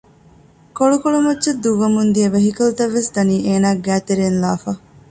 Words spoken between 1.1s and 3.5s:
މައްޗަށް ދުއްވަމުންދިޔަ ވެހިކަލްތައްވެސް ދަނީ